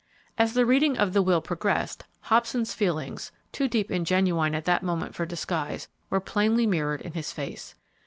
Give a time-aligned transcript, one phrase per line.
[0.35, 4.81] As the reading of the will progressed, Hobson's feelings, too deep and genuine at that
[4.81, 7.75] moment for disguise, were plainly mirrored in his face.